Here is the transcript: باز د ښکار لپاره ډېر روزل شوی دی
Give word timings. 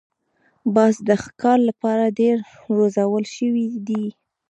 باز 0.75 0.95
د 1.07 1.09
ښکار 1.23 1.59
لپاره 1.69 2.15
ډېر 2.19 2.37
روزل 2.75 3.23
شوی 3.35 3.67
دی 3.87 4.05